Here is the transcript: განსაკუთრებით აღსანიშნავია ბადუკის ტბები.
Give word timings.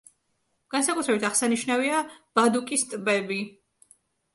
განსაკუთრებით 0.75 1.27
აღსანიშნავია 1.29 2.03
ბადუკის 2.41 2.91
ტბები. 2.95 3.43